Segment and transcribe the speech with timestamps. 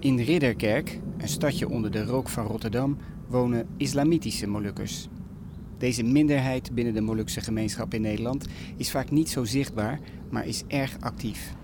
[0.00, 5.08] In Ridderkerk, een stadje onder de rook van Rotterdam, wonen islamitische Molukkers.
[5.78, 10.00] Deze minderheid binnen de Molukse gemeenschap in Nederland is vaak niet zo zichtbaar,
[10.30, 11.54] maar is erg actief.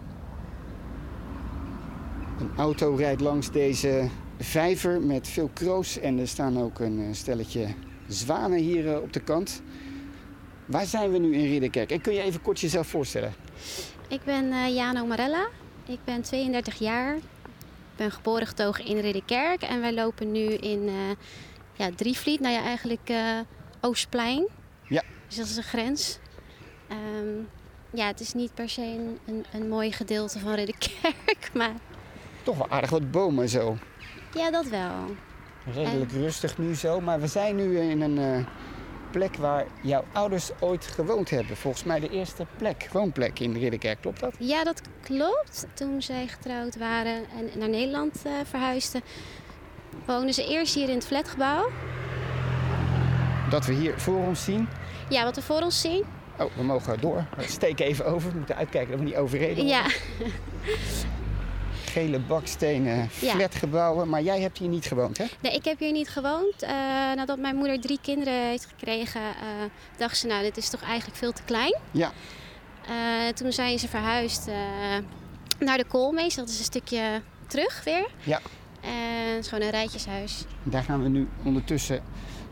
[2.40, 7.06] Een auto rijdt langs deze vijver met veel kroos en er staan ook een eh,
[7.12, 7.66] stelletje
[8.08, 9.62] zwanen hier eh, op de kant.
[10.66, 11.90] Waar zijn we nu in Ridderkerk?
[11.90, 13.34] En kun je even kort jezelf voorstellen?
[14.08, 15.48] Ik ben uh, Jano Marella.
[15.86, 17.18] Ik ben 32 jaar.
[17.96, 19.62] Ik ben geboren getogen in Ridderkerk.
[19.62, 20.94] En wij lopen nu in uh,
[21.72, 22.40] ja, Drievliet.
[22.40, 23.38] Nou ja, eigenlijk uh,
[23.80, 24.46] Oostplein.
[24.88, 25.02] Ja.
[25.26, 26.18] Dus dat is de grens.
[26.90, 27.48] Um,
[27.90, 31.72] ja, het is niet per se een, een, een mooi gedeelte van Ridderkerk, maar...
[32.42, 33.76] Toch wel aardig wat bomen zo.
[34.34, 35.16] Ja, dat wel.
[35.72, 36.20] Redelijk en...
[36.20, 37.00] rustig nu zo.
[37.00, 38.46] Maar we zijn nu in een uh,
[39.10, 41.56] plek waar jouw ouders ooit gewoond hebben.
[41.56, 44.00] Volgens mij de eerste plek, woonplek in Ridderkerk.
[44.00, 44.34] Klopt dat?
[44.38, 45.66] Ja, dat klopt.
[45.74, 49.02] Toen zij getrouwd waren en naar Nederland uh, verhuisden,
[50.04, 51.70] woonden ze eerst hier in het flatgebouw.
[53.50, 54.68] Dat we hier voor ons zien?
[55.08, 56.04] Ja, wat we voor ons zien.
[56.38, 57.24] Oh, we mogen door.
[57.36, 58.30] We steken even over.
[58.30, 59.66] We moeten uitkijken dat we niet overreden worden.
[59.66, 59.84] Ja.
[61.96, 64.08] Gele bakstenen, flatgebouwen.
[64.08, 65.24] Maar jij hebt hier niet gewoond, hè?
[65.40, 66.62] Nee, ik heb hier niet gewoond.
[66.62, 66.68] Uh,
[67.14, 71.18] nadat mijn moeder drie kinderen heeft gekregen, uh, dacht ze, nou, dit is toch eigenlijk
[71.18, 71.76] veel te klein.
[71.90, 72.12] Ja.
[72.88, 74.46] Uh, toen zijn ze verhuisd
[75.58, 76.34] naar de Koolmees.
[76.34, 78.06] Dat is een stukje terug weer.
[78.22, 78.40] Ja.
[78.80, 80.44] En het is gewoon een rijtjeshuis.
[80.62, 82.02] Daar gaan we nu ondertussen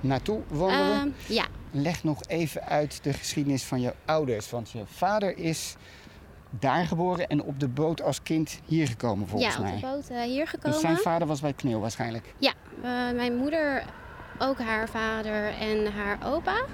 [0.00, 1.14] naartoe wandelen.
[1.26, 1.46] ja.
[1.70, 4.50] Leg nog even uit de geschiedenis van je ouders.
[4.50, 5.76] Want je vader is
[6.58, 9.70] daar geboren en op de boot als kind hier gekomen volgens ja, mij.
[9.70, 10.72] Ja, op de boot uh, hier gekomen.
[10.72, 12.34] Dus zijn vader was bij Kneel waarschijnlijk?
[12.38, 12.84] Ja, uh,
[13.16, 13.84] mijn moeder,
[14.38, 16.64] ook haar vader en haar opa.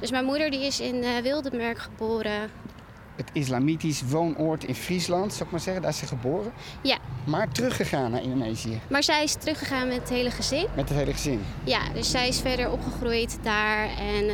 [0.00, 2.50] Dus mijn moeder die is in uh, Wildemerk geboren.
[3.16, 5.82] Het islamitisch woonoord in Friesland, zou ik maar zeggen.
[5.82, 6.52] Daar is ze geboren.
[6.82, 6.98] Ja.
[7.24, 8.80] Maar teruggegaan naar Indonesië.
[8.88, 10.66] Maar zij is teruggegaan met het hele gezin.
[10.74, 11.44] Met het hele gezin?
[11.64, 13.88] Ja, dus zij is verder opgegroeid daar.
[13.98, 14.30] En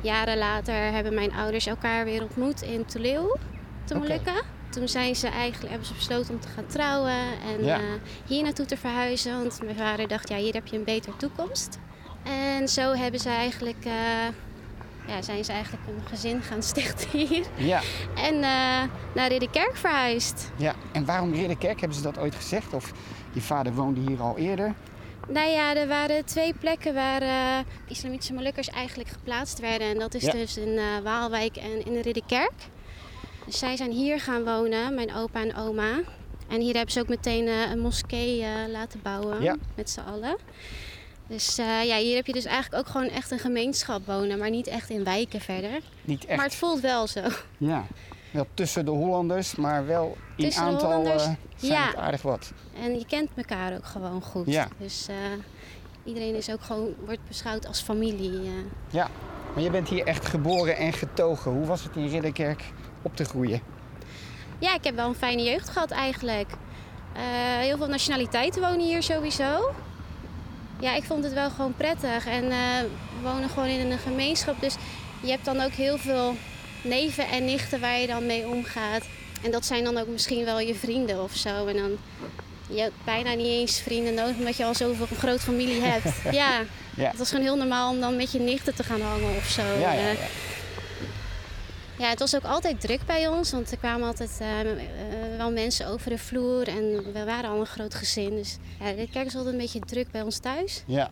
[0.00, 3.36] jaren later hebben mijn ouders elkaar weer ontmoet in Tuleu,
[3.84, 4.32] te Molukken.
[4.32, 4.42] Okay.
[4.70, 7.12] Toen zijn ze eigenlijk, hebben ze besloten om te gaan trouwen
[7.46, 7.78] en ja.
[7.78, 7.84] uh,
[8.26, 9.38] hier naartoe te verhuizen.
[9.38, 11.78] Want mijn vader dacht, ja, hier heb je een betere toekomst.
[12.22, 13.84] En zo hebben ze eigenlijk...
[13.86, 13.92] Uh,
[15.06, 17.44] ja, zijn ze eigenlijk een gezin gaan stichten hier.
[17.56, 17.80] Ja.
[18.14, 18.42] En uh,
[19.14, 20.50] naar Ridderkerk verhuisd.
[20.56, 21.80] Ja, en waarom Ridderkerk?
[21.80, 22.72] Hebben ze dat ooit gezegd?
[22.74, 22.92] Of
[23.32, 24.74] je vader woonde hier al eerder?
[25.28, 27.58] Nou ja, er waren twee plekken waar uh,
[27.88, 29.88] islamitische Molukkers eigenlijk geplaatst werden.
[29.88, 30.32] En dat is Ja.
[30.32, 32.52] dus in uh, Waalwijk en in Ridderkerk.
[33.46, 36.00] Dus zij zijn hier gaan wonen, mijn opa en oma.
[36.48, 39.56] En hier hebben ze ook meteen uh, een moskee uh, laten bouwen Ja.
[39.74, 40.36] met z'n allen.
[41.26, 44.50] Dus uh, ja, hier heb je dus eigenlijk ook gewoon echt een gemeenschap wonen, maar
[44.50, 45.80] niet echt in wijken verder.
[46.02, 46.36] Niet echt.
[46.36, 47.20] Maar het voelt wel zo.
[47.58, 47.86] Ja.
[48.30, 51.86] Wel tussen de Hollanders, maar wel in Tussen aantal eh, zijn ja.
[51.86, 52.52] het aardig wat.
[52.82, 54.46] En je kent elkaar ook gewoon goed.
[54.46, 54.68] Ja.
[54.78, 55.16] Dus uh,
[56.04, 58.50] iedereen is ook gewoon, wordt beschouwd als familie.
[58.90, 59.08] Ja.
[59.54, 61.52] Maar je bent hier echt geboren en getogen.
[61.52, 62.62] Hoe was het in Ridderkerk
[63.04, 63.60] op te groeien?
[64.58, 66.48] Ja, ik heb wel een fijne jeugd gehad eigenlijk.
[67.16, 67.20] Uh,
[67.58, 69.72] heel veel nationaliteiten wonen hier sowieso.
[70.80, 72.26] Ja, ik vond het wel gewoon prettig.
[72.26, 72.50] En uh,
[72.80, 74.60] we wonen gewoon in een gemeenschap.
[74.60, 74.74] Dus
[75.20, 76.34] je hebt dan ook heel veel
[76.82, 79.02] neven en nichten waar je dan mee omgaat.
[79.42, 81.66] En dat zijn dan ook misschien wel je vrienden of zo.
[81.66, 81.90] En dan
[82.68, 86.14] je hebt bijna niet eens vrienden nodig omdat je al zoveel een grote familie hebt.
[86.36, 86.60] ja,
[86.96, 87.08] Ja.
[87.08, 89.62] het was gewoon heel normaal om dan met je nichten te gaan hangen of zo.
[89.62, 90.16] Ja, ja, Eh,
[91.98, 92.08] ja.
[92.08, 95.86] het was ook altijd druk bij ons, want er kwamen altijd uh, uh, wel mensen
[95.86, 98.30] over de vloer en we waren al een groot gezin.
[98.30, 100.82] Dus ja, de kerk is altijd een beetje druk bij ons thuis.
[100.86, 101.10] Ja.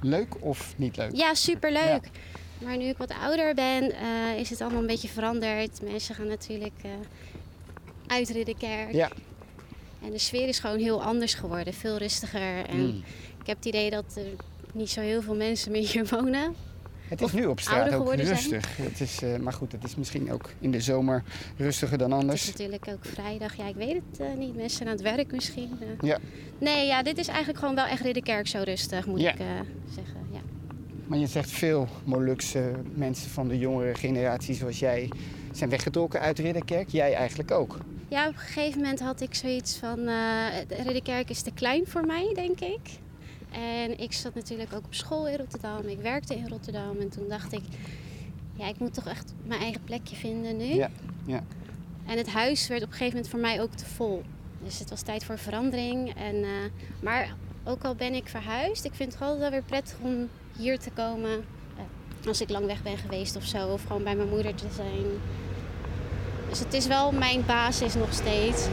[0.00, 1.10] Leuk of niet leuk?
[1.16, 2.08] Ja, superleuk.
[2.58, 5.82] Maar nu ik wat ouder ben, uh, is het allemaal een beetje veranderd.
[5.82, 6.72] Mensen gaan natuurlijk
[8.06, 8.92] uit Ridderkerk.
[8.92, 9.10] Ja.
[10.04, 12.66] En de sfeer is gewoon heel anders geworden, veel rustiger.
[12.66, 13.02] En Mm.
[13.40, 14.24] ik heb het idee dat er
[14.72, 16.54] niet zo heel veel mensen meer hier wonen.
[17.10, 18.20] Het is Of nu op straat ook zijn.
[18.28, 18.76] rustig.
[18.76, 21.22] Het is, uh, maar goed, het is misschien ook in de zomer
[21.56, 22.42] rustiger dan Het anders.
[22.42, 23.56] is natuurlijk ook vrijdag.
[23.56, 24.54] Ja, ik weet het uh, niet.
[24.56, 25.78] Mensen zijn aan het werk misschien.
[25.80, 26.08] Uh.
[26.08, 26.18] Ja.
[26.58, 29.30] Nee, ja, dit is eigenlijk gewoon wel echt Ridderkerk zo rustig, moet Ja.
[29.32, 29.36] ik
[29.94, 30.16] zeggen.
[30.32, 30.40] Ja.
[31.06, 35.08] Maar je zegt veel Molukse mensen van de jongere generatie zoals jij
[35.52, 36.88] zijn weggetrokken uit Ridderkerk.
[36.88, 37.78] Jij eigenlijk ook.
[38.08, 40.06] Ja, op een gegeven moment had ik zoiets van...
[40.08, 40.46] eh
[40.84, 42.80] Ridderkerk is te klein voor mij, denk ik.
[43.52, 45.86] En ik zat natuurlijk ook op school in Rotterdam.
[45.86, 47.00] Ik werkte in Rotterdam.
[47.00, 47.62] En toen dacht ik...
[48.54, 50.64] Ja, ik moet toch echt mijn eigen plekje vinden nu.
[50.64, 50.90] Ja,
[51.26, 51.42] ja.
[52.06, 54.22] En het huis werd op een gegeven moment voor mij ook te vol.
[54.64, 56.14] Dus het was tijd voor verandering.
[56.14, 56.50] En, eh,
[57.02, 60.78] maar ook al ben ik verhuisd, ik vind het altijd wel weer prettig om hier
[60.78, 61.30] te komen.
[61.76, 63.68] eh, als ik lang weg ben geweest of zo.
[63.68, 65.04] Of gewoon bij mijn moeder te zijn.
[66.48, 68.66] Dus het is wel mijn basis nog steeds.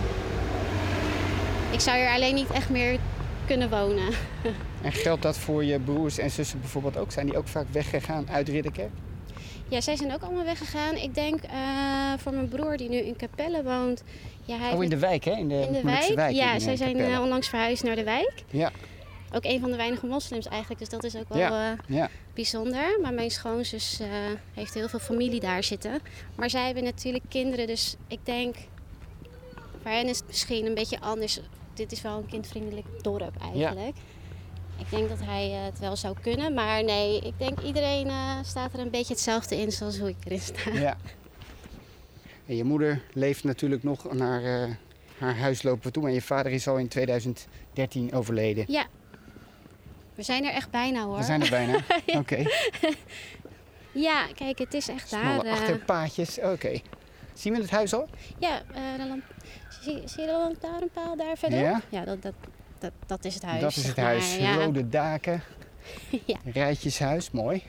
[1.72, 3.00] Ik zou hier alleen niet echt meer
[3.46, 4.14] kunnen wonen.
[4.82, 7.12] En geldt dat voor je broers en zussen bijvoorbeeld ook?
[7.12, 8.90] Zijn die ook vaak weggegaan uit Ridderkerk?
[9.70, 10.96] Ja, zij zijn ook allemaal weggegaan.
[10.96, 11.52] Ik denk eh,
[12.18, 14.04] voor mijn broer die nu in Capelle woont.
[14.46, 15.32] Ja, hij Oh, in de wijk, hè?
[15.32, 16.16] In de, in de wijk.
[16.16, 18.34] wijk ja, in, zij eh, zijn eh, onlangs verhuisd naar de wijk.
[18.50, 18.72] Ja,
[19.34, 21.72] Ook een van de weinige moslims eigenlijk, dus dat is ook wel Ja.
[21.72, 22.10] eh, ja.
[22.34, 23.00] bijzonder.
[23.02, 24.08] Maar mijn schoonzus eh,
[24.54, 26.00] heeft heel veel familie daar zitten.
[26.36, 28.56] Maar zij hebben natuurlijk kinderen, dus ik denk...
[29.82, 31.40] Voor hen is het misschien een beetje anders.
[31.74, 33.96] Dit is wel een kindvriendelijk dorp eigenlijk.
[34.80, 36.54] Ik denk dat hij eh, het wel zou kunnen.
[36.54, 40.16] Maar nee, ik denk iedereen eh, staat er een beetje hetzelfde in zoals hoe ik
[40.24, 40.72] erin sta.
[40.74, 40.98] ja.
[42.46, 44.72] En je moeder leeft natuurlijk nog naar eh,
[45.18, 46.04] haar huis lopen we toe.
[46.04, 48.66] Maar je vader is al in 2013 overleden.
[48.68, 48.86] Ja,
[50.16, 51.18] we zijn er echt bijna hoor.
[51.18, 51.78] We zijn er bijna.
[52.22, 52.46] Oké.
[53.92, 55.20] Ja, kijk, het is echt daar.
[55.22, 56.40] Smalle eh, achterpaadjes.
[56.40, 56.80] Oké.
[57.34, 58.08] Zien we het huis al?
[58.40, 58.62] Ja,
[58.98, 59.34] de lamp-
[59.82, 61.60] zie, zie je de lantaarnpaal daar verder?
[61.60, 61.82] Ja.
[61.90, 62.34] Ja, dat, dat,
[62.82, 63.62] dat, dat is het huis.
[63.62, 64.40] dat is het huis.
[64.40, 64.64] maar, Ja.
[64.64, 65.44] Rode daken.
[66.26, 66.38] Ja.
[66.46, 67.32] Rijtjeshuis.
[67.32, 67.64] Mooi.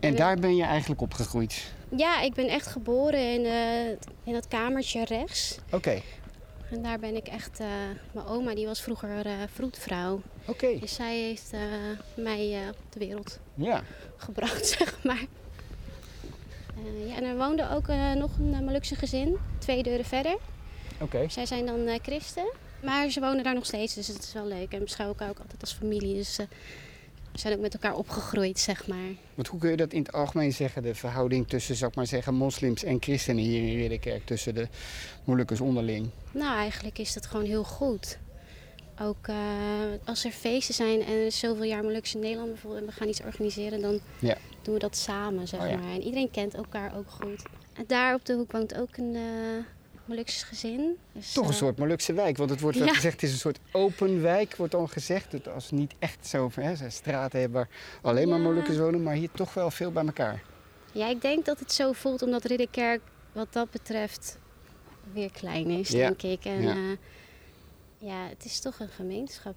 [0.00, 1.72] En daar ben je eigenlijk opgegroeid.
[1.96, 3.88] ja, ik ben echt geboren in, eh,
[4.24, 5.58] in dat kamertje rechts.
[5.70, 6.00] Oké.
[6.70, 7.60] En daar ben ik echt...
[7.60, 7.66] eh,
[8.12, 10.20] mijn oma die was vroeger eh vroedvrouw.
[10.46, 10.78] Oké.
[10.80, 11.52] Dus zij heeft
[12.14, 13.82] mij op de wereld Ja.
[14.16, 15.24] gebracht, zeg maar.
[17.06, 20.36] Ja, en er woonde ook nog een uh, Molukse gezin, twee deuren verder.
[21.00, 21.28] Oké.
[21.28, 22.52] Zij zijn dan christen,
[22.84, 24.72] maar ze wonen daar nog steeds, dus het is wel leuk.
[24.72, 26.46] En beschouwen elkaar ook altijd als familie, dus eh,
[27.32, 29.08] we zijn ook met elkaar opgegroeid, zeg maar.
[29.34, 32.06] Want hoe kun je dat in het algemeen zeggen, de verhouding tussen, zou ik maar
[32.06, 34.68] zeggen, moslims en christenen hier in Ridderkerk, tussen de
[35.24, 36.08] Molukkers onderling?
[36.32, 38.18] Nou, eigenlijk is dat gewoon heel goed.
[39.00, 39.36] Ook eh,
[40.04, 43.20] als er feesten zijn en er zoveel jaar Molukse Nederland bijvoorbeeld en we gaan iets
[43.22, 44.36] organiseren, dan Ja.
[44.62, 45.76] doen we dat samen, zeg Oh ja.
[45.76, 45.92] maar.
[45.92, 47.42] En iedereen kent elkaar ook goed.
[47.72, 49.64] En daar op de hoek woont ook een eh
[50.04, 50.96] Molukse gezin.
[51.12, 52.92] Dus, Toch een eh, soort Molukse wijk, want het wordt wel Ja.
[52.94, 55.30] gezegd, het is een soort open wijk, wordt dan gezegd.
[55.30, 57.58] Dat als niet echt zo hè, ze straten hebben
[58.02, 58.40] waar alleen maar.
[58.40, 60.42] Molukkers wonen, maar hier toch wel veel bij elkaar.
[60.92, 63.00] Ja, ik denk dat het zo voelt omdat Ridderkerk
[63.32, 64.38] wat dat betreft
[65.12, 65.98] weer klein is, Ja.
[66.06, 66.44] denk ik.
[66.44, 66.74] En Ja.
[66.74, 66.96] ja.
[67.98, 69.54] ja, het is toch een gemeenschap.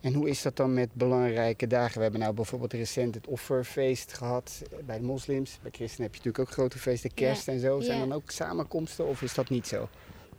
[0.00, 1.96] En hoe is dat dan met belangrijke dagen?
[1.96, 5.58] We hebben nou bijvoorbeeld recent het offerfeest gehad bij de moslims.
[5.62, 7.80] Bij christenen heb je natuurlijk ook grote feesten, kerst en zo.
[7.80, 8.06] Zijn Ja.
[8.06, 9.88] dan ook samenkomsten of is dat niet zo?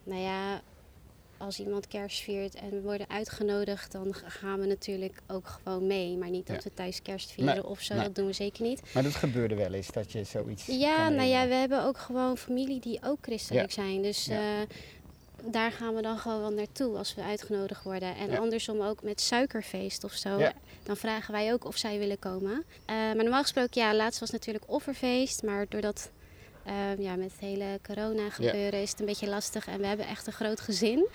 [0.04, 0.62] Nou ja,
[1.38, 6.18] als iemand kerst viert en we worden uitgenodigd, dan gaan we natuurlijk ook gewoon mee.
[6.18, 6.62] Maar niet dat Ja.
[6.64, 8.04] we thuis kerst vieren Nee, of zo, nee.
[8.04, 8.82] dat doen we zeker niet.
[8.94, 12.38] Maar dat gebeurde wel eens, dat je zoiets Ja, nou ja, we hebben ook gewoon
[12.38, 14.02] familie die ook christelijk zijn.
[14.02, 14.62] Dus Ja.
[14.62, 14.68] eh,
[15.44, 18.16] daar gaan we dan gewoon wel naartoe als we uitgenodigd worden.
[18.16, 18.38] En Ja.
[18.38, 20.38] andersom ook met suikerfeest of zo.
[20.40, 20.54] Ja.
[20.84, 22.64] Dan vragen wij ook of zij willen komen.
[22.86, 25.44] Eh, maar normaal gesproken, ja, laatst was natuurlijk offerfeest.
[25.44, 26.10] Maar doordat
[26.64, 29.68] eh, ja, met het hele corona gebeuren is het een beetje lastig.
[29.68, 31.08] En we hebben echt een groot gezin.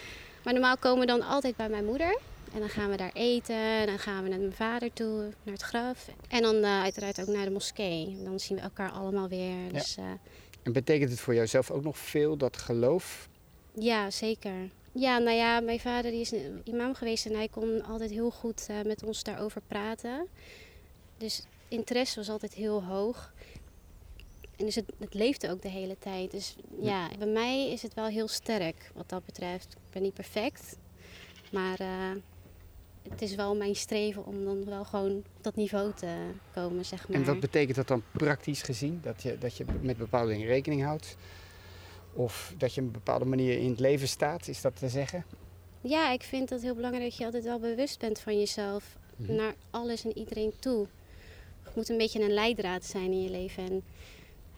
[0.44, 2.18] Maar normaal komen we dan altijd bij mijn moeder.
[2.54, 3.56] En dan gaan we daar eten.
[3.56, 6.08] En dan gaan we naar mijn vader toe, naar het graf.
[6.28, 8.16] En dan eh, uiteraard ook naar de moskee.
[8.24, 9.72] Dan zien we elkaar allemaal weer.
[9.72, 9.96] Dus,
[10.62, 13.28] En betekent het voor jouzelf ook nog veel, dat geloof?
[13.74, 14.70] Ja, zeker.
[14.92, 18.30] Ja, nou ja, mijn vader die is een imam geweest en hij kon altijd heel
[18.30, 20.26] goed eh, met ons daarover praten.
[21.16, 23.32] Dus interesse was altijd heel hoog.
[24.56, 26.30] En dus het, het leefde ook de hele tijd.
[26.30, 29.72] Dus ja, bij mij is het wel heel sterk wat dat betreft.
[29.72, 30.76] Ik ben niet perfect,
[31.52, 32.10] maar eh,
[33.08, 36.16] het is wel mijn streven om dan wel gewoon op dat niveau te
[36.54, 37.18] komen, zeg maar.
[37.18, 39.00] En wat betekent dat dan praktisch gezien?
[39.02, 41.16] Dat je, dat je met bepaalde dingen rekening houdt?
[42.14, 45.24] Of dat je op een bepaalde manier in het leven staat, is dat te zeggen?
[45.80, 48.98] Ja, ik vind het heel belangrijk dat je altijd wel bewust bent van jezelf.
[49.16, 49.34] Mhm.
[49.34, 50.86] Naar alles en iedereen toe.
[51.64, 53.64] Je moet een beetje een leidraad zijn in je leven.
[53.64, 53.82] En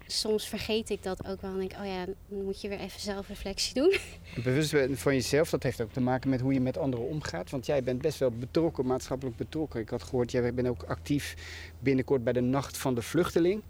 [0.06, 1.50] soms vergeet ik dat ook wel.
[1.50, 3.96] En denk ik, oh ja, dan moet je weer even zelfreflectie doen.
[4.44, 7.50] Bewust van jezelf, dat heeft ook te maken met hoe je met anderen omgaat.
[7.50, 9.80] Want jij bent best wel betrokken, maatschappelijk betrokken.
[9.80, 11.34] Ik had gehoord, jij bent ook actief
[11.78, 13.62] binnenkort bij de Nacht van de Vluchteling.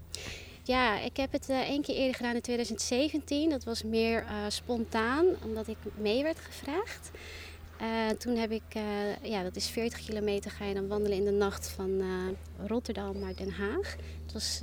[0.66, 3.50] Ja, ik heb het eh, één keer eerder gedaan in 2017.
[3.50, 7.10] Dat was meer eh, spontaan, omdat ik mee werd gevraagd.
[7.82, 8.82] Uh, toen heb ik, uh,
[9.30, 12.06] ja, dat is 40 kilometer, ga je dan wandelen in de nacht van uh,
[12.66, 13.96] Rotterdam naar Den Haag.
[14.24, 14.60] Het was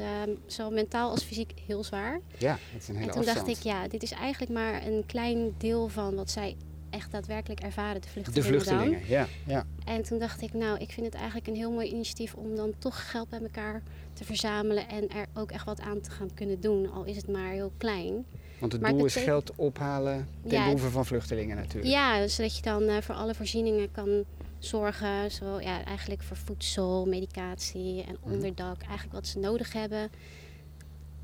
[0.47, 2.19] zowel mentaal als fysiek heel zwaar.
[2.37, 3.45] Ja, het is een hele En toen afstand.
[3.47, 6.55] dacht ik, ja, dit is eigenlijk maar een klein deel van wat zij
[6.89, 8.43] echt daadwerkelijk ervaren, de De vluchtelingen.
[8.61, 9.09] vluchtelingen, Dan.
[9.09, 9.27] ja.
[9.47, 9.65] ja.
[9.85, 12.73] En toen dacht ik, nou, ik vind het eigenlijk een heel mooi initiatief om dan
[12.79, 13.81] toch geld bij elkaar
[14.13, 17.27] te verzamelen en er ook echt wat aan te gaan kunnen doen, al is het
[17.27, 18.25] maar heel klein.
[18.59, 21.93] Want het Maar doel is geld ophalen ten Ja, behoeve van vluchtelingen natuurlijk.
[21.93, 24.23] Ja, zodat je dan eh, voor alle voorzieningen kan
[24.59, 25.31] zorgen.
[25.31, 28.33] Zo, ja, eigenlijk voor voedsel, medicatie en Mhm.
[28.33, 28.81] onderdak.
[28.81, 30.09] Eigenlijk wat ze nodig hebben.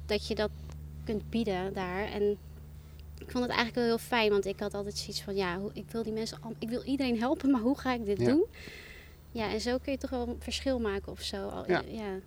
[0.06, 0.50] Dat je dat
[1.04, 2.06] kunt bieden daar.
[2.12, 2.38] En
[3.20, 4.30] ik vond het eigenlijk wel heel fijn.
[4.30, 5.36] Want ik had altijd zoiets van...
[5.36, 6.38] Ja, hoe- ik wil die mensen...
[6.60, 8.26] Ik wil iedereen helpen, maar hoe ga ik dit Ja.
[8.26, 8.46] doen?
[9.32, 11.48] Ja, en zo kun je toch wel een verschil maken of zo.
[11.48, 11.82] Al- Ja.
[11.88, 12.20] ja.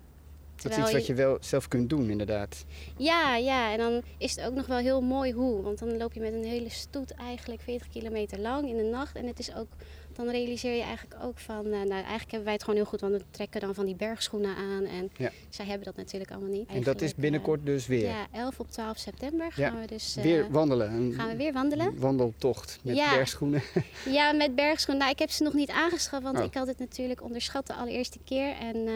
[0.55, 2.65] Dat is iets wat je wel zelf kunt doen inderdaad.
[2.97, 5.61] Ja, ja, en dan is het ook nog wel heel mooi hoe.
[5.61, 9.15] Want dan loop je met een hele stoet eigenlijk 40 kilometer lang in de nacht.
[9.15, 9.67] En het is ook,
[10.15, 11.65] dan realiseer je eigenlijk ook van...
[11.65, 13.95] eh, nou, eigenlijk hebben wij het gewoon heel goed, want we trekken dan van die
[13.95, 14.85] bergschoenen aan.
[14.85, 15.31] En Ja.
[15.49, 16.69] zij hebben dat natuurlijk allemaal niet.
[16.69, 18.07] En dat is binnenkort dus eh, weer.
[18.07, 19.69] ja, 11 op 12 september Ja.
[19.69, 20.15] gaan we dus...
[20.15, 21.13] eh, weer wandelen.
[21.13, 21.99] Gaan we weer wandelen.
[21.99, 23.09] wandeltocht met Ja.
[23.15, 23.61] bergschoenen.
[24.09, 25.01] Ja, met bergschoenen.
[25.01, 26.43] Nou, ik heb ze nog niet aangeschaft, want Oh.
[26.43, 28.53] ik had het natuurlijk onderschat de allereerste keer.
[28.55, 28.87] En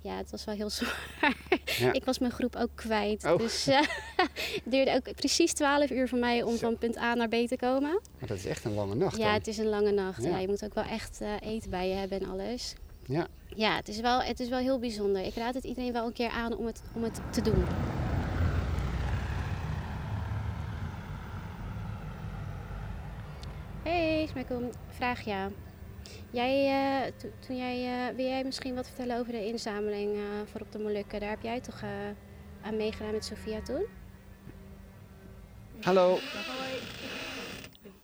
[0.00, 1.36] ja, het was wel heel zwaar.
[1.92, 3.24] Ik was mijn groep ook kwijt.
[3.24, 3.38] Oh.
[3.38, 3.80] Dus eh,
[4.16, 6.58] het duurde ook precies 12 uur voor mij om Zo.
[6.58, 8.00] van punt A naar B te komen.
[8.18, 9.32] Maar dat is echt een lange nacht Ja, dan.
[9.34, 10.22] het is een lange nacht.
[10.24, 10.38] Ja.
[10.38, 12.74] je moet ook wel echt eh, eten bij je hebben en alles.
[13.06, 13.26] Ja.
[13.54, 15.22] Ja, het is, wel, het is wel heel bijzonder.
[15.24, 17.64] Ik raad het iedereen wel een keer aan om het, om het te doen.
[23.82, 24.70] Hey, Smekom.
[24.88, 25.50] Vraag ja.
[26.30, 30.16] Jij, eh, to- toen jij, eh, wil jij misschien wat vertellen over de inzameling
[30.50, 31.20] voor op de Molukken?
[31.20, 31.88] Daar heb jij toch eh,
[32.62, 33.84] aan meegedaan met Sofia toen?
[35.82, 36.18] Hallo.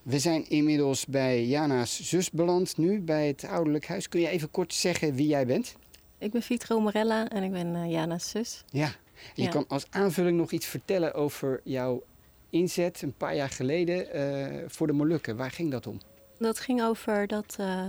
[0.02, 4.08] We zijn inmiddels bij Jana's zus beland nu bij het ouderlijk huis.
[4.08, 5.76] Kun je even kort zeggen wie jij bent?
[6.18, 8.64] Ik ben Vitro Morella en ik ben eh, Jana's zus.
[8.70, 8.90] Ja.
[9.34, 9.48] Je Ja.
[9.48, 12.02] kan als aanvulling nog iets vertellen over jouw
[12.50, 15.36] inzet een paar jaar geleden eh, voor de Molukken.
[15.36, 16.00] Waar ging dat om?
[16.38, 17.86] Dat ging over dat eh,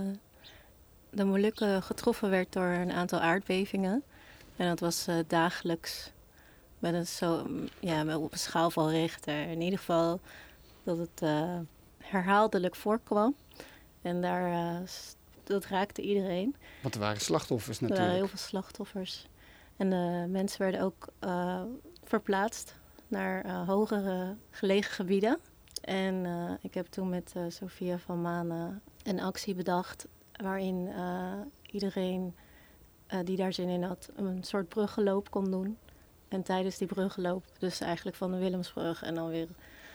[1.10, 4.02] de Molukken getroffen werd door een aantal aardbevingen.
[4.56, 6.10] En dat was dagelijks
[6.78, 7.46] met een, zo,
[7.80, 9.48] ja, met op een schaal van Richter.
[9.48, 10.20] In ieder geval
[10.84, 11.22] dat het
[12.14, 13.34] herhaaldelijk voorkwam.
[14.02, 14.88] En daar, eh,
[15.44, 16.56] dat raakte iedereen.
[16.82, 18.28] Want er waren slachtoffers Er waren natuurlijk.
[18.28, 19.26] heel veel slachtoffers.
[19.76, 21.62] En de mensen werden ook eh,
[22.04, 22.74] verplaatst
[23.08, 25.38] naar eh, hogere gelegen gebieden.
[25.84, 31.32] En eh, ik heb toen met eh Sophia van Manen een actie bedacht waarin eh,
[31.70, 32.34] iedereen
[33.06, 35.78] eh, die daar zin in had een soort bruggenloop kon doen.
[36.28, 39.48] En tijdens die bruggenloop, dus eigenlijk van de Willemsbrug en dan weer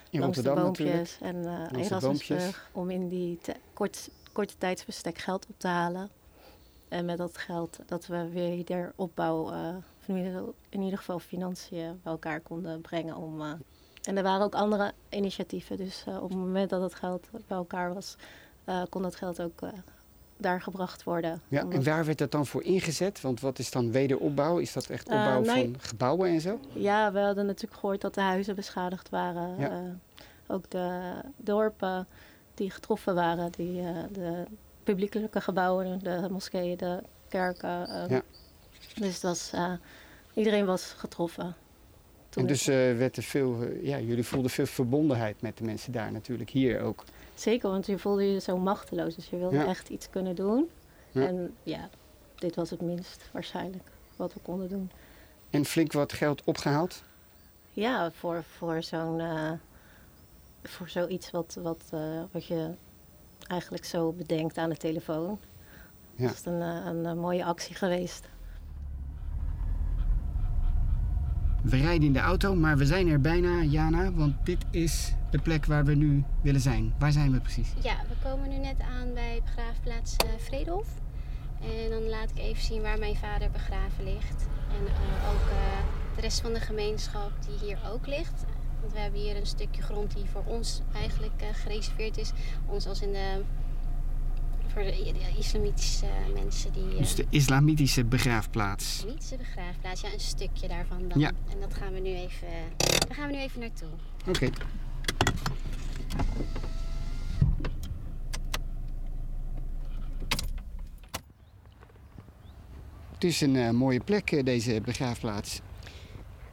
[0.10, 0.96] In langs de Rotterdam natuurlijk.
[0.98, 2.02] boompjes en de Erasmusbrug.
[2.02, 2.56] boompjes.
[2.72, 6.10] Om in die te- kort, korte tijdsbestek geld op te halen.
[6.88, 9.76] En met dat geld dat we weer de opbouw, eh,
[10.06, 13.16] in ieder- geval financiën bij elkaar konden brengen.
[13.16, 13.52] Om, eh,
[14.04, 15.78] en er waren ook andere initiatieven.
[15.78, 18.16] Dus op het moment dat het geld bij elkaar was,
[18.90, 19.60] kon dat geld ook
[20.40, 21.42] daar gebracht worden.
[21.48, 23.22] Ja, en Omdat- waar werd dat dan voor ingezet?
[23.22, 24.58] Want wat is dan wederopbouw?
[24.58, 26.60] Is dat echt Eh, opbouw nou, van gebouwen en zo?
[26.74, 29.60] Ja, we hadden natuurlijk gehoord dat de huizen beschadigd waren.
[29.60, 29.70] Ja.
[29.70, 29.78] Eh,
[30.48, 32.08] ook de dorpen
[32.54, 34.44] die getroffen waren, die, eh, de
[34.84, 37.88] publiekelijke gebouwen, de moskeeën, de kerken.
[38.10, 38.22] Ja.
[38.96, 39.74] Dus was, eh,
[40.34, 41.56] iedereen was getroffen.
[42.30, 45.64] Toen En dus eh, werd er veel, eh, ja, jullie voelden veel verbondenheid met de
[45.64, 47.04] mensen daar natuurlijk, hier ook.
[47.36, 49.16] Zeker, want je voelde je zo machteloos.
[49.16, 49.66] Dus je wilde Ja.
[49.66, 50.70] echt iets kunnen doen.
[51.12, 51.28] Ja.
[51.28, 51.90] En ja,
[52.36, 53.84] dit was het minst waarschijnlijk
[54.16, 54.92] wat we konden doen.
[55.50, 57.04] En flink wat geld opgehaald.
[57.72, 59.20] Ja, voor, voor zo'n.
[59.20, 59.52] eh,
[60.64, 61.84] voor zoiets wat, wat,
[62.32, 62.70] wat je
[63.48, 65.40] eigenlijk zo bedenkt aan de telefoon.
[66.16, 66.28] Ja.
[66.28, 68.28] Het is een, een, eh, mooie actie geweest.
[71.64, 75.40] We rijden in de auto, maar we zijn er bijna, Jana, want dit is de
[75.40, 76.94] plek waar we nu willen zijn.
[77.00, 77.74] Waar zijn we precies?
[77.82, 80.88] Ja, we komen nu net aan bij begraafplaats Vredehof.
[81.62, 84.48] En dan laat ik even zien waar mijn vader begraven ligt.
[84.78, 88.46] En eh, ook eh, de rest van de gemeenschap die hier ook ligt.
[88.82, 92.32] Want we hebben hier een stukje grond die voor ons eigenlijk gereserveerd is.
[92.66, 93.44] Ons als in de...
[94.80, 96.92] Voor de, de islamitische mensen die...
[96.92, 98.96] eh, Dus de islamitische begraafplaats.
[98.98, 101.20] islamitische begraafplaats, ja, een stukje daarvan dan.
[101.20, 101.32] Ja.
[101.52, 102.48] En dat gaan we nu even,
[103.08, 103.90] daar gaan we nu even naartoe.
[104.28, 104.50] Oké.
[113.14, 115.62] Het is een eh, mooie plek, eh, deze begraafplaats.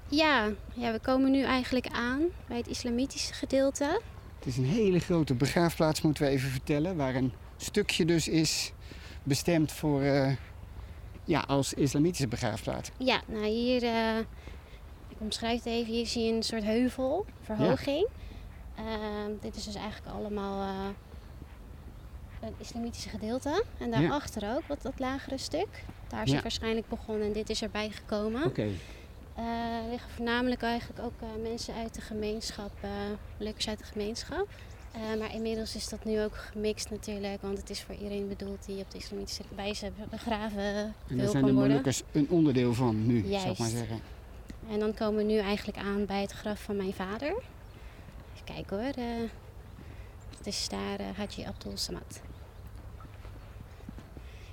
[0.09, 4.01] Ja, ja, we komen nu eigenlijk aan bij het islamitische gedeelte.
[4.39, 8.73] Het is een hele grote begraafplaats, moeten we even vertellen, waar een stukje dus is
[9.23, 10.33] bestemd voor, uh,
[11.25, 12.91] ja, als islamitische begraafplaats.
[12.97, 14.19] Ja, nou hier, uh,
[15.09, 18.07] ik omschrijf het even, hier zie je een soort heuvel, verhoging.
[18.75, 20.89] Ehm, dit is dus eigenlijk allemaal uh,
[22.41, 23.65] het islamitische gedeelte.
[23.79, 25.85] En daarachter ook, wat dat lagere stuk.
[26.09, 28.45] Daar is het waarschijnlijk begonnen en dit is erbij gekomen.
[28.45, 28.69] Oké.
[29.37, 29.89] Okay.
[29.91, 32.73] liggen voornamelijk eigenlijk ook mensen uit de gemeenschap,
[33.39, 34.49] leukers uit de gemeenschap.
[34.97, 38.67] Uh, maar inmiddels is dat nu ook gemixt natuurlijk, want het is voor iedereen bedoeld
[38.67, 43.07] die op de islamitische wijze begraven en wil daar zijn de Molukkers een onderdeel van
[43.07, 43.41] nu, Juist.
[43.41, 44.01] zou ik maar zeggen.
[44.71, 47.29] En dan komen we nu eigenlijk aan bij het graf van mijn vader.
[47.29, 49.05] Even kijken hoor.
[49.05, 49.29] Uh,
[50.37, 52.21] het is daar uh, Haji Abdul Samad.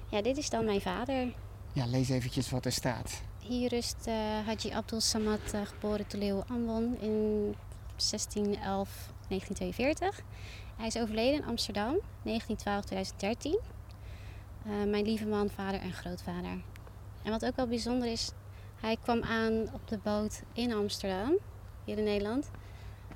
[0.10, 1.34] Ja, dit is dan mijn vader.
[1.74, 3.22] Ja, lees eventjes wat er staat.
[3.40, 4.14] Hier rust uh,
[4.46, 7.56] Haji Abdul Samad, geboren te Leeuwen in
[7.96, 10.24] 1611 1942.
[10.78, 12.02] Hij is overleden in Amsterdam, 1912-2013.
[14.68, 16.62] Uh, mijn lieve man, vader en grootvader.
[17.24, 18.32] En wat ook wel bijzonder is,
[18.80, 21.38] hij kwam aan op de boot in Amsterdam,
[21.84, 22.50] hier in Nederland.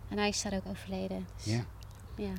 [0.10, 1.28] En hij is daar ook overleden.
[1.36, 1.66] Dus, ja.
[2.16, 2.34] ja.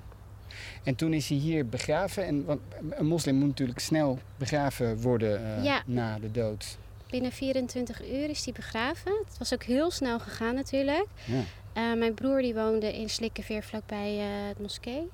[0.82, 2.26] En toen is hij hier begraven.
[2.26, 5.82] En, want een moslim moet natuurlijk snel begraven worden uh, ja.
[5.86, 6.78] na de dood.
[7.10, 9.12] Binnen 24 uur is hij begraven.
[9.28, 11.06] Het was ook heel snel gegaan natuurlijk.
[11.24, 11.42] Ja.
[11.78, 15.10] Uh, mijn broer die woonde in Slikkeveer vlakbij uh, het moskee.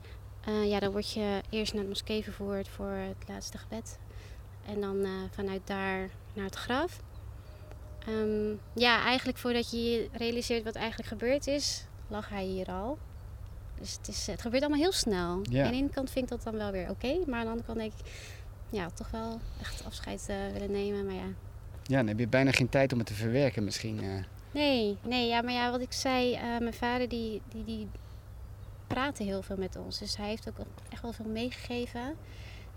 [0.49, 3.99] Uh, ja, dan word je eerst naar de moskee vervoerd voor het laatste gebed.
[4.66, 7.00] En dan vanuit daar naar het graf.
[8.09, 12.99] Um, ja, eigenlijk voordat je realiseert wat eigenlijk gebeurd is, lag hij hier al.
[13.80, 15.40] Dus het, is, het gebeurt allemaal heel snel.
[15.42, 15.64] Ja.
[15.64, 17.18] Aan de ene kant vind ik dat dan wel weer oké.
[17.26, 18.06] maar aan de andere kant denk ik,
[18.71, 21.06] ja, toch wel echt afscheid willen nemen.
[21.06, 21.28] Maar ja.
[21.83, 24.25] Ja, dan heb je bijna geen tijd om het te verwerken misschien.
[24.54, 27.88] Nee, nee, ja, maar ja, wat ik zei, uh, mijn vader die, die, die
[28.87, 29.99] praatte heel veel met ons.
[29.99, 32.14] Dus hij heeft ook echt wel veel meegegeven.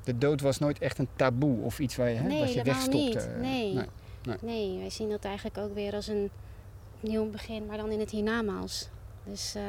[0.04, 2.64] De dood was nooit echt een taboe of iets waar je, hè, nee, wat je
[2.64, 2.98] wegstopte?
[2.98, 3.30] Niet.
[3.40, 3.74] Nee.
[3.74, 3.86] Nee.
[4.24, 4.38] nee.
[4.42, 6.30] nee, wij zien dat eigenlijk ook weer als een
[7.00, 8.90] nieuw begin, maar dan in het hiernamaals.
[9.24, 9.64] Dus uh,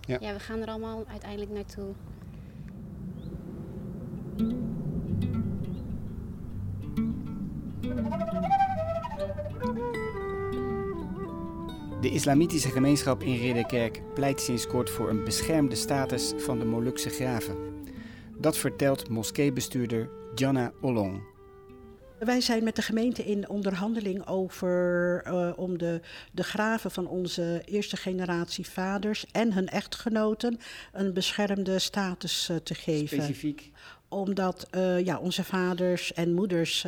[0.00, 0.18] ja.
[0.20, 1.92] ja, we gaan er allemaal uiteindelijk naartoe.
[12.04, 17.08] De islamitische gemeenschap in Ridderkerk pleit sinds kort voor een beschermde status van de Molukse
[17.08, 17.56] graven.
[18.38, 21.22] Dat vertelt moskeebestuurder Janna Olong.
[22.18, 26.00] Wij zijn met de gemeente in onderhandeling over uh, om de,
[26.32, 30.58] de graven van onze eerste generatie vaders en hun echtgenoten
[30.92, 33.16] een beschermde status uh, te geven.
[33.22, 33.70] Specifiek?
[34.08, 36.86] Omdat uh, ja, onze vaders en moeders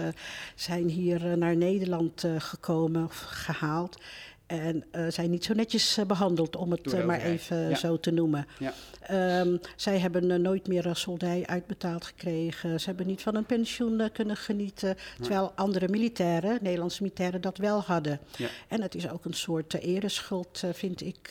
[0.55, 3.99] zijn hier naar Nederland gekomen of gehaald.
[4.47, 7.75] En uh, zijn niet zo netjes uh, behandeld, om het uh, maar even ja.
[7.75, 8.47] zo te noemen.
[8.59, 8.73] Ja.
[9.41, 12.81] Um, zij hebben nooit meer een soldij uitbetaald gekregen.
[12.81, 14.97] Ze hebben niet van een pensioen kunnen genieten.
[15.21, 18.21] Terwijl andere militairen, Nederlandse militairen, dat wel hadden.
[18.37, 18.49] Ja.
[18.69, 21.31] En het is ook een soort ereschuld, vind ik,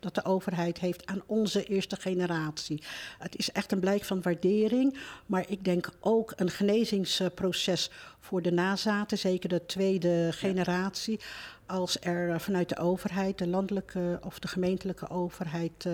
[0.00, 2.82] dat de overheid heeft aan onze eerste generatie.
[3.18, 4.98] Het is echt een blijk van waardering.
[5.26, 7.90] Maar ik denk ook een genezingsproces
[8.20, 11.20] voor de nazaten, zeker de tweede generatie
[11.66, 15.92] als er vanuit de overheid, de landelijke of de gemeentelijke overheid, uh,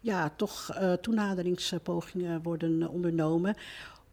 [0.00, 3.56] ja, toch uh, toenaderingspogingen worden ondernomen.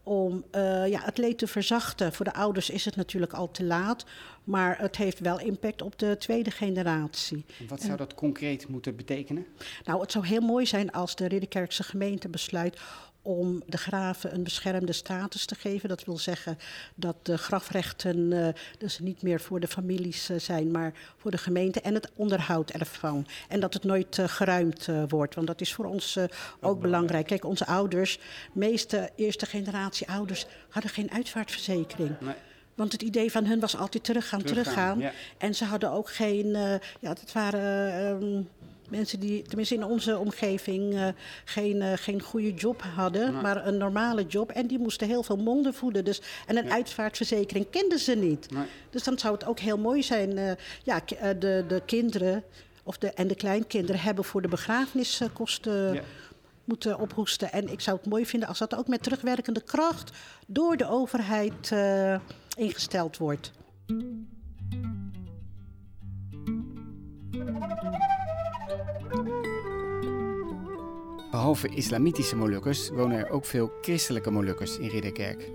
[0.04, 2.14] Om uh, ja, het leed te verzachten.
[2.14, 4.06] Voor de ouders is het natuurlijk al te laat,
[4.44, 7.46] maar het heeft wel impact op de tweede generatie.
[7.60, 9.46] En wat zou dat concreet moeten betekenen?
[9.86, 12.80] Nou, het zou heel mooi zijn als de Ridderkerkse gemeente besluit
[13.22, 15.90] om de graven een beschermde status te geven.
[15.90, 16.58] Dat wil zeggen
[16.96, 21.38] dat de grafrechten uh, dus niet meer voor de families uh, zijn, maar voor de
[21.38, 23.28] gemeente en het onderhoud ervan.
[23.48, 26.30] En dat het nooit uh, geruimd wordt, want dat is voor ons ook,
[26.60, 27.28] ook belangrijk.
[27.28, 28.20] Kijk, onze ouders,
[28.54, 32.20] meeste eerste generatie ouders, hadden geen uitvaartverzekering.
[32.20, 32.34] Nee.
[32.76, 34.98] Want het idee van hun was altijd teruggaan, teruggaan.
[34.98, 35.12] teruggaan ja.
[35.38, 36.48] En ze hadden ook geen,
[37.00, 38.50] ja, het waren um,
[38.92, 41.08] mensen die, tenminste in onze omgeving, uh,
[41.46, 43.42] geen, uh, geen goede job hadden, Nee.
[43.42, 44.50] maar een normale job.
[44.52, 46.06] En die moesten heel veel monden voeden.
[46.06, 46.72] Dus, en een Ja.
[46.72, 48.52] uitvaartverzekering kenden ze niet.
[48.52, 48.66] Nee.
[48.90, 50.38] Dus dan zou het ook heel mooi zijn.
[50.38, 50.52] eh,
[50.84, 52.44] ja, eh, de, de kinderen
[52.84, 56.02] of de, en de kleinkinderen hebben voor de begrafeniskosten Ja.
[56.64, 57.52] moeten ophoesten.
[57.52, 60.12] En ik zou het mooi vinden als dat ook met terugwerkende kracht
[60.48, 62.16] door de overheid eh,
[62.58, 63.52] ingesteld wordt.
[71.32, 75.52] Behalve islamitische Molukkers wonen er ook veel christelijke Molukkers in Ridderkerk.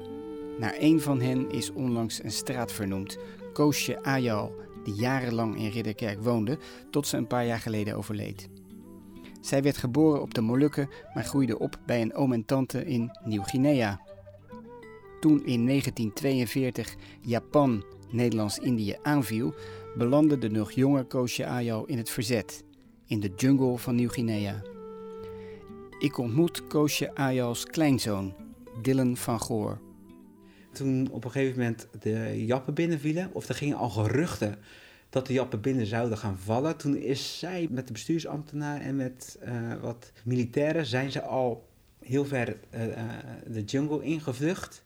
[0.59, 3.19] Naar een van hen is onlangs een straat vernoemd,
[3.53, 6.59] Koosje Ayal, die jarenlang in Ridderkerk woonde
[6.91, 8.49] tot ze een paar jaar geleden overleed.
[9.41, 13.11] Zij werd geboren op de Molukken, maar groeide op bij een oom en tante in
[13.25, 14.01] Nieuw-Guinea.
[15.21, 19.55] Toen in 1942 Japan Nederlands-Indië aanviel,
[19.97, 22.65] belandde de nog jonge Koosje Ayal in het verzet,
[23.07, 24.75] in de jungle van Nieuw-Guinea.
[25.99, 28.35] Ik ontmoet Koosje Ayals kleinzoon,
[28.83, 29.79] Dylan van Goor.
[30.73, 34.59] Toen op een gegeven moment de Jappen binnenvielen, of er gingen al geruchten
[35.11, 36.77] dat de Jappen binnen zouden gaan vallen.
[36.77, 41.69] Toen is zij met de bestuursambtenaar en met uh, wat militairen zijn ze al
[42.01, 42.83] heel ver uh,
[43.47, 44.85] de jungle ingevlucht.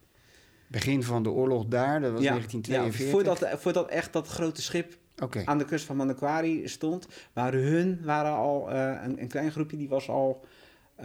[0.67, 3.07] Begin van de oorlog daar, dat was ja, 1942.
[3.07, 5.45] Ja, voordat, voordat echt dat grote schip okay.
[5.45, 9.89] aan de kust van Manokwari stond, waren hun waren al een, een, klein groepje die
[9.89, 10.45] was al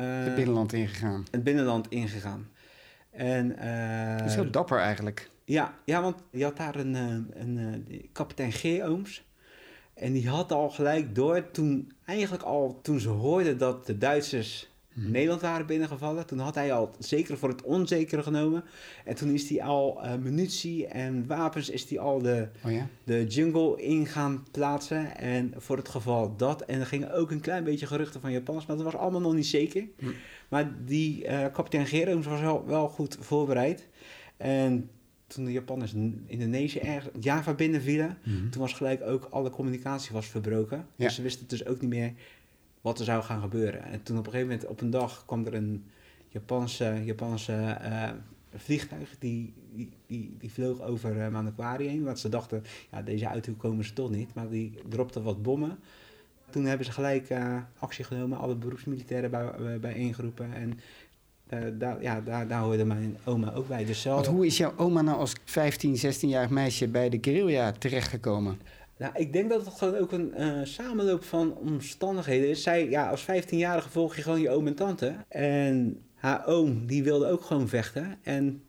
[0.01, 1.25] het binnenland ingegaan.
[1.31, 2.47] Het binnenland ingegaan.
[3.12, 3.47] En,
[4.17, 5.29] dat is heel dapper eigenlijk.
[5.43, 8.63] Ja, ja, want je had daar een, een, een kapitein G.
[8.81, 9.23] Ooms.
[9.93, 14.69] En die had al gelijk door, toen, eigenlijk al toen ze hoorden dat de Duitsers
[14.95, 15.12] hmm.
[15.12, 18.63] Nederland waren binnengevallen, toen had hij al zeker voor het onzekere genomen.
[19.05, 22.88] En toen is hij al uh, munitie en wapens, is hij al de, oh ja?
[23.03, 25.17] de jungle in gaan plaatsen.
[25.17, 28.65] En voor het geval dat, en er gingen ook een klein beetje geruchten van Japans,
[28.65, 29.84] maar dat was allemaal nog niet zeker.
[29.99, 30.13] Hmm.
[30.49, 33.88] Maar die uh, kapitein Gerooms was wel, wel goed voorbereid.
[34.38, 34.89] En
[35.27, 35.93] toen de Japanners
[36.25, 40.88] Indonesië ergens Java binnenvielen, mm toen was gelijk ook alle communicatie was verbroken.
[40.95, 42.13] Dus ze wisten dus ook niet meer
[42.86, 43.84] wat er zou gaan gebeuren.
[43.84, 45.86] En toen op een gegeven moment op een dag kwam er een
[46.28, 48.10] Japanse, Japanse uh,
[48.56, 52.04] vliegtuig die, die, die, die, vloog over uh, Manokwari heen.
[52.04, 54.34] Want ze dachten, ja, deze uithoek komen ze toch niet.
[54.34, 55.78] Maar die dropte wat bommen.
[56.50, 60.54] Toen hebben ze gelijk uh, actie genomen, alle beroepsmilitairen bij, bijeengeroepen.
[60.54, 60.80] En
[61.54, 63.86] uh, daar, ja, daar, daar hoorde mijn oma ook bij.
[63.86, 68.60] Dus Want hoe is jouw oma nou als 15, 16-jarig meisje bij de guerrilla terechtgekomen?
[68.97, 72.63] Nou, ik denk dat het gewoon ook een uh, samenloop van omstandigheden is.
[72.63, 75.15] Zij, ja, als 15-jarige volg je gewoon je oom en tante.
[75.27, 78.17] En haar oom, die wilde ook gewoon vechten.
[78.23, 78.63] En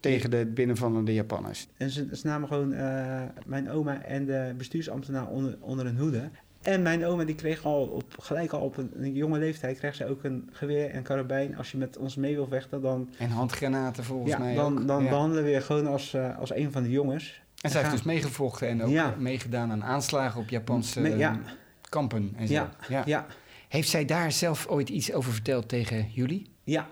[0.00, 1.68] tegen de binnenvallende Japanners.
[1.76, 6.30] En ze, ze namen gewoon uh, mijn oma en de bestuursambtenaar onder, onder hun hoede.
[6.62, 10.06] En mijn oma die kreeg al op, gelijk al op een, jonge leeftijd kreeg ze
[10.06, 11.56] ook een geweer en karabijn.
[11.56, 13.08] Als je met ons mee wil vechten, dan...
[13.18, 16.72] En handgranaten volgens ja, mij dan, dan behandelen we je gewoon als, uh, als een
[16.72, 17.42] van de jongens.
[17.66, 21.40] En zij heeft dus meegevochten en ook meegedaan aan aanslagen op Japanse ja.
[21.88, 22.68] kampen en zo.
[22.88, 23.02] Ja.
[23.04, 23.26] ja.
[23.68, 26.50] Heeft zij daar zelf ooit iets over verteld tegen jullie?
[26.64, 26.88] Ja,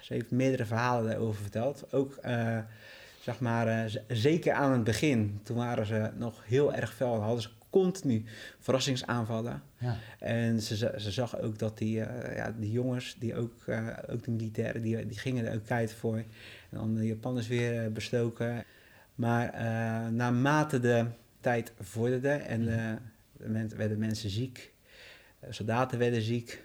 [0.00, 1.92] ze heeft meerdere verhalen daarover verteld.
[1.92, 2.58] Ook, uh,
[3.20, 7.20] zeg maar, uh, zeker aan het begin, toen waren ze nog heel erg fel.
[7.20, 8.24] Hadden ze continu
[8.58, 9.62] verrassingsaanvallen.
[9.78, 9.96] Ja.
[10.18, 14.24] En ze, ze zag ook dat die, uh, ja, die jongens, die ook, uh, ook
[14.24, 16.16] de militairen, die, die gingen er ook kwijt voor.
[16.16, 16.26] En
[16.70, 18.64] dan de Japanners weer bestoken.
[19.14, 19.62] Maar
[20.12, 21.06] naarmate de
[21.40, 24.72] tijd vorderde en de werden mensen ziek,
[25.48, 26.62] soldaten werden ziek.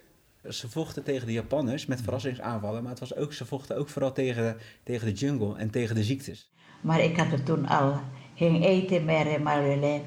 [0.49, 4.11] Ze vochten tegen de Japanners met verrassingsaanvallen, maar het was ook, ze vochten ook vooral
[4.11, 6.51] tegen, tegen de jungle en tegen de ziektes.
[6.81, 7.99] Maar ik had het toen al
[8.35, 10.01] ging eten met Marjolein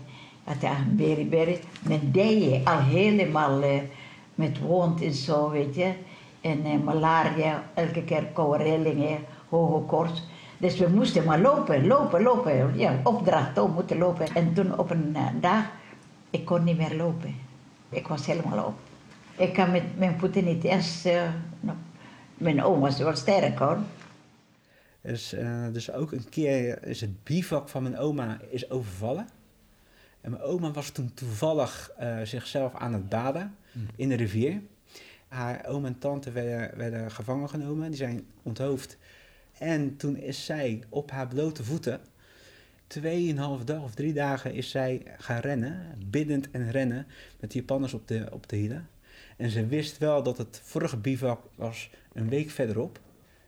[0.44, 1.58] dat ja, beriberi.
[1.82, 3.62] Men deed al helemaal
[4.34, 5.92] met wond en zo, weet je.
[6.40, 10.22] En malaria, elke keer koude rillingen, hoge koorts.
[10.62, 12.78] Dus we moesten maar lopen, lopen, lopen.
[12.78, 14.26] Ja, opdracht, om moeten lopen.
[14.34, 15.64] En toen op een uh, dag,
[16.30, 17.34] ik kon niet meer lopen.
[17.88, 18.74] Ik was helemaal op.
[19.36, 21.04] Ik kan met mijn voeten niet eens...
[21.60, 21.74] No,
[22.34, 23.78] mijn oom was wel sterk hoor.
[25.00, 25.34] Dus,
[25.72, 29.28] dus ook een keer is het bivak van mijn oma is overvallen.
[30.20, 33.86] En mijn oma was toen toevallig uh, zichzelf aan het baden hmm.
[33.96, 34.60] in de rivier.
[35.28, 38.98] Haar oom en tante werden, werden gevangen genomen, die zijn onthoofd.
[39.58, 42.00] En toen is zij op haar blote voeten,
[42.86, 47.06] tweeënhalf dag of drie dagen, is zij gaan rennen, biddend en rennen,
[47.40, 48.88] met de Japanners op de, op de hielen.
[49.36, 53.00] En ze wist wel dat het vorige bivak was een week verderop.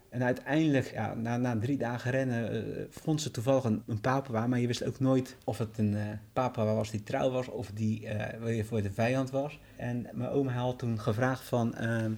[0.08, 4.48] En uiteindelijk, ja, na, na drie dagen rennen, uh, vond ze toevallig een, een.
[4.48, 5.94] Maar je wist ook nooit of het een
[6.34, 8.08] uh, was die trouw was of die
[8.44, 9.58] uh, voor de vijand was.
[9.76, 12.12] En mijn oma had toen gevraagd van, ehm,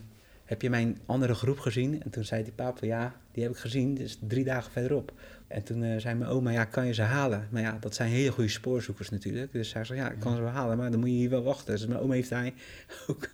[0.47, 2.03] heb je mijn andere groep gezien?
[2.03, 5.13] En toen zei die papa, ja, die heb ik gezien, dus drie dagen verderop.
[5.47, 7.49] En toen uh, zei mijn oma, ja, kan je ze halen?
[7.51, 9.53] Maar ja, dat zijn hele goede spoorzoekers natuurlijk.
[9.53, 11.43] Dus zij zei, ja, ik kan ze wel halen, maar dan moet je hier wel
[11.43, 11.75] wachten.
[11.75, 12.55] Dus mijn oma heeft hij
[13.11, 13.31] ook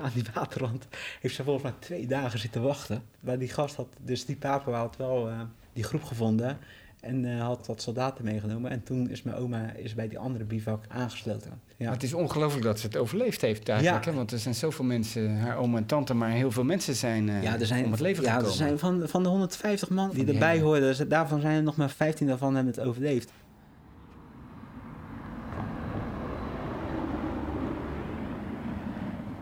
[0.00, 0.86] aan, die waterrand,
[1.20, 3.02] heeft ze volgens mij twee dagen zitten wachten.
[3.20, 5.40] Maar die gast had, dus die papa had wel uh,
[5.72, 6.58] die groep gevonden.
[7.00, 8.70] En uh, had wat soldaten meegenomen.
[8.70, 11.60] En toen is mijn oma is bij die andere bivak aangesloten.
[11.76, 11.90] Ja.
[11.90, 14.04] het is ongelooflijk dat ze het overleefd heeft eigenlijk.
[14.04, 14.10] Ja.
[14.10, 14.16] Hè?
[14.16, 17.42] Want er zijn zoveel mensen, haar oma en tante, maar heel veel mensen zijn, uh,
[17.42, 18.52] ja, er zijn om het leven ja, gekomen.
[18.52, 21.76] Ja, er zijn van, van de 150 man die erbij hoorden, daarvan zijn er nog
[21.76, 23.32] maar 15 daarvan hebben het overleefd.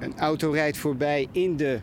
[0.00, 1.80] Een auto rijdt voorbij in de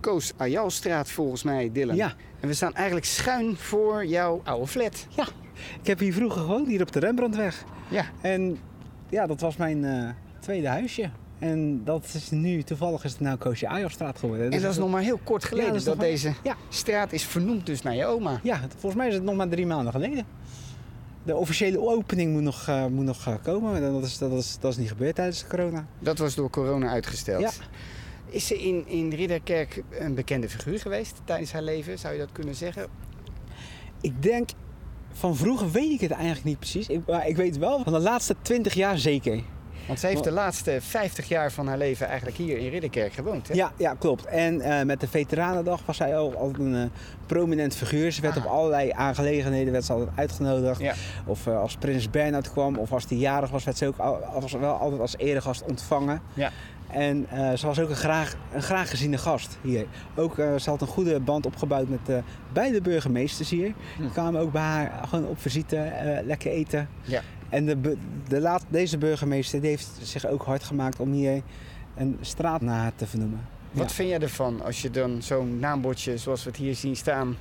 [0.00, 1.96] Koos Ayalstraat volgens mij, Dylan.
[1.96, 2.14] Ja.
[2.40, 5.06] En we staan eigenlijk schuin voor jouw oude flat.
[5.08, 5.26] Ja,
[5.80, 7.64] ik heb hier vroeger gewoond, hier op de Rembrandtweg.
[7.90, 8.04] Ja.
[8.20, 8.58] En
[9.08, 10.08] ja, dat was mijn eh,
[10.40, 11.10] tweede huisje.
[11.38, 14.44] En dat is nu, toevallig is het nou Koosje Ajorstraat geworden.
[14.44, 16.56] En Dus dat is nog maar heel kort geleden Ja, dat dat, maar- deze Ja.
[16.68, 18.40] straat is vernoemd dus naar je oma.
[18.42, 20.24] Ja, volgens mij is het nog maar drie maanden geleden.
[21.22, 23.74] De officiële opening moet nog, eh, moet nog eh, komen.
[23.84, 25.86] En Dat is, dat, is, dat is niet gebeurd tijdens corona.
[25.98, 27.40] Dat was door corona uitgesteld.
[27.40, 27.50] Ja.
[28.30, 31.98] Is ze in, in Ridderkerk een bekende figuur geweest tijdens haar leven?
[31.98, 32.86] Zou je dat kunnen zeggen?
[34.00, 34.48] Ik denk,
[35.12, 36.86] van vroeger weet ik het eigenlijk niet precies.
[36.86, 39.40] Ik, maar ik weet wel van de laatste twintig jaar zeker.
[39.86, 43.48] Want ze heeft de laatste 50 jaar van haar leven eigenlijk hier in Ridderkerk gewoond.
[43.48, 43.54] Hè?
[43.54, 44.24] Ja, ja, klopt.
[44.24, 46.88] En eh, met de Veteranendag was zij ook altijd een eh,
[47.26, 48.12] prominent figuur.
[48.12, 48.44] Ze werd Ah.
[48.44, 50.80] op allerlei aangelegenheden werd ze altijd uitgenodigd.
[50.80, 50.94] Ja.
[51.26, 54.18] Of eh, als prins Bernhard kwam of als hij jarig was, werd ze ook al,
[54.40, 56.20] was wel altijd als eregast ontvangen.
[56.34, 56.50] Ja.
[56.92, 59.86] En eh, ze was ook een graag, een graag geziene gast hier.
[60.14, 62.16] Ook, eh, ze had een goede band opgebouwd met eh,
[62.52, 63.72] beide burgemeesters hier.
[63.96, 64.02] Hm.
[64.02, 65.92] Die kwamen ook bij haar gewoon op visite,
[66.24, 66.88] lekker eten.
[67.02, 67.20] Ja.
[67.48, 67.96] En de,
[68.28, 71.42] de laat, deze burgemeester die heeft zich ook hard gemaakt om hier
[71.96, 73.40] een straat naar haar te vernoemen.
[73.70, 73.94] Wat Ja.
[73.94, 77.36] vind jij ervan als je dan zo'n naambordje zoals we het hier zien staan,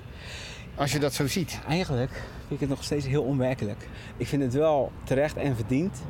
[0.76, 1.60] als je dat zo ziet?
[1.68, 3.88] Eigenlijk vind ik het nog steeds heel onwerkelijk.
[4.18, 6.02] Ik vind het wel terecht en verdiend.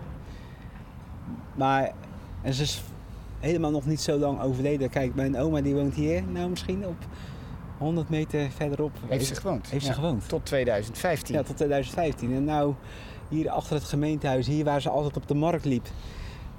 [1.56, 1.92] Maar
[2.42, 2.82] en ze is
[3.40, 4.90] helemaal nog niet zo lang overleden.
[4.90, 6.98] Kijk, mijn oma die woont hier nou misschien op
[7.78, 8.92] 100 meter verderop.
[9.08, 9.70] Heeft ze gewoond?
[9.70, 10.30] Heeft ze gewoond.
[10.30, 11.36] Tot 2015.
[11.36, 12.34] Ja, tot 2015.
[12.34, 12.74] En nou
[13.30, 15.88] hier achter het gemeentehuis, hier waar ze altijd op de markt liep.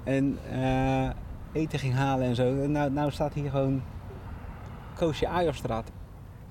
[0.03, 1.09] En eh,
[1.51, 2.61] eten ging halen en zo.
[2.61, 3.81] En nou, nou staat hier gewoon
[4.95, 5.91] Koosje Ajorstraat.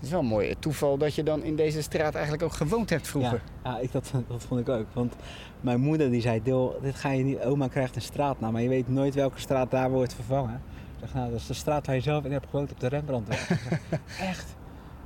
[0.00, 2.90] Het is wel een mooi toeval dat je dan in deze straat eigenlijk ook gewoond
[2.90, 3.42] hebt vroeger.
[3.64, 4.86] Ja, ja ik, dat, dat vond ik ook.
[4.92, 5.14] Want
[5.60, 6.42] mijn moeder die zei,
[6.82, 9.90] dit ga je niet, oma krijgt een straatnaam, maar je weet nooit welke straat daar
[9.90, 10.62] wordt vervangen.
[10.92, 12.86] Ik zeg, nou, dat is de straat waar je zelf in hebt gewoond op de
[12.86, 13.46] Rembrandtweg.
[13.48, 13.80] Zeg,
[14.20, 14.56] Echt?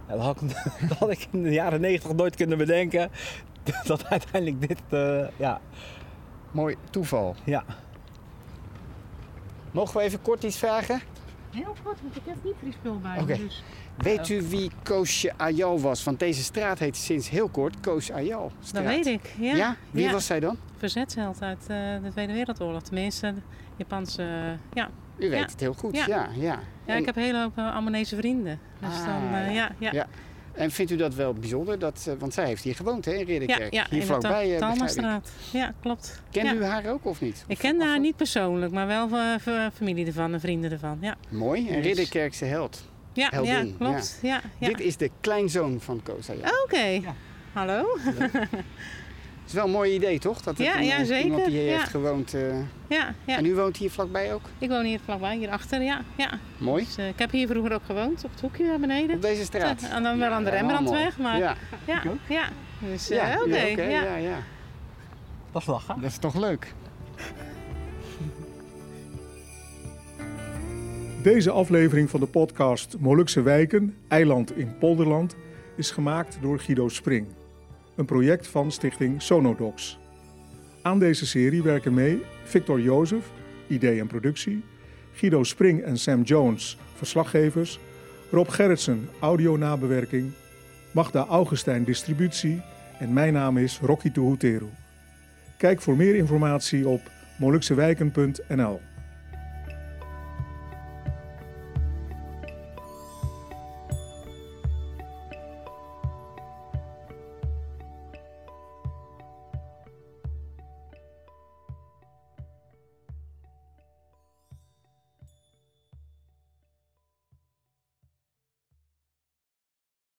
[0.08, 0.48] Ja, dat, had ik,
[0.88, 3.10] dat had ik in de jaren negentig nooit kunnen bedenken.
[3.84, 5.60] Dat uiteindelijk dit, eh, ja,
[6.50, 7.34] Mooi toeval.
[7.44, 7.64] ja.
[9.70, 11.00] Mogen we even kort iets vragen?
[11.54, 13.36] Heel kort, want ik heb niet spul bij me.
[13.38, 13.62] Dus.
[13.96, 16.04] Weet u wie Koosje Ayal was?
[16.04, 18.52] Want deze straat heet sinds heel kort Koos Ayal.
[18.72, 19.34] Dat weet ik.
[19.38, 19.54] Ja.
[19.56, 19.76] Ja?
[19.90, 20.12] Wie Ja.
[20.12, 20.56] was zij dan?
[20.76, 22.82] Verzetsheld uit eh, de Tweede Wereldoorlog.
[22.82, 23.40] Tenminste, de
[23.76, 24.22] Japanse.
[24.22, 24.88] eh, ja.
[25.18, 25.44] U weet Ja.
[25.46, 25.96] het heel goed.
[25.96, 26.06] Ja.
[26.06, 26.28] Ja.
[26.36, 28.58] Ja, En- ik heb een hele hoop uh, Ammonese vrienden.
[28.80, 29.70] Dus Ah, dan, eh, ja.
[29.78, 30.06] Ja.
[30.54, 30.60] Ja.
[30.62, 31.78] En vindt u dat wel bijzonder?
[31.78, 33.72] Dat, eh, want zij heeft hier gewoond, hè, in Ja, Ridderkerk.
[33.74, 34.56] ja, hier in vlakbij.
[34.58, 35.30] Talmastraat.
[35.52, 36.22] Ja, klopt.
[36.30, 36.60] Kende Ja.
[36.60, 37.44] u haar ook of niet?
[37.46, 40.98] Ik Of- of- haar niet persoonlijk, maar wel eh, familie ervan en vrienden ervan.
[41.00, 42.82] Ja, Mooi, een Dus- Ridderkerkse held.
[43.12, 44.18] ja, Heldin, ja klopt.
[44.22, 44.40] Ja.
[44.58, 46.50] Ja, Dit is de kleinzoon van Koos Ayal.
[46.64, 47.00] Oké.
[47.52, 47.84] Hallo?
[49.44, 50.40] Het is wel een mooi idee, toch?
[50.42, 51.76] Dat het Ja, een, ja, zeker, iemand die hier ja.
[51.76, 52.34] heeft gewoond.
[52.34, 52.56] eh,
[52.88, 53.36] Ja, ja.
[53.36, 54.42] En u woont hier vlakbij ook?
[54.58, 55.82] Ik woon hier vlakbij, hierachter.
[55.82, 56.38] Ja, ja.
[56.58, 56.84] Mooi.
[56.84, 59.16] Dus, eh, ik heb hier vroeger ook gewoond, op het hoekje daar beneden.
[59.16, 59.82] Op deze straat?
[59.82, 62.48] En dan wel aan de Ja, Rembrandtweg, maar Ja, ja, ja.
[62.90, 64.02] Dus eh, ja, oké, ja, oké, ja.
[64.02, 64.36] ja, ja.
[65.52, 66.00] Dat is lachen.
[66.00, 66.72] Dat is toch leuk?
[71.22, 75.36] Deze aflevering van de podcast Molukse Wijken, Eiland in Polderland,
[75.76, 77.26] is gemaakt door Guido Spring.
[77.96, 79.98] Een project van stichting Sonodox.
[80.82, 83.30] Aan deze serie werken mee Victor Jozef,
[83.66, 84.64] idee en productie,
[85.12, 87.78] Guido Spring en Sam Jones, verslaggevers,
[88.30, 90.32] Rob Gerritsen, audio-nabewerking,
[90.90, 92.62] Magda Augustijn, distributie
[92.98, 94.68] en mijn naam is Rocky Tuhuteru.
[95.56, 97.00] Kijk voor meer informatie op
[97.38, 98.80] moluksewijken.nl.